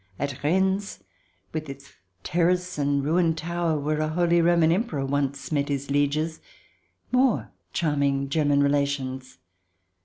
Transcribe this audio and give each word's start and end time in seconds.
At 0.17 0.41
Rens, 0.43 1.03
with 1.53 1.69
its 1.69 1.93
terrace 2.23 2.79
and 2.79 3.05
ruined 3.05 3.37
tower, 3.37 3.77
where 3.77 3.99
a 3.99 4.07
holy 4.07 4.41
Roman 4.41 4.71
Emperor 4.71 5.05
once 5.05 5.51
met 5.51 5.69
his 5.69 5.91
lieges, 5.91 6.41
more 7.13 7.51
charming 7.71 8.27
German 8.27 8.63
relations 8.63 9.37